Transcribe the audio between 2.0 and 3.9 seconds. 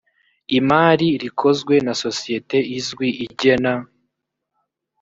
sosiyete izwi igena